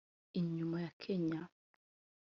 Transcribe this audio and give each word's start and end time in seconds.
inyuma 0.39 0.77
ya 0.85 0.91
Kenya 1.01 1.41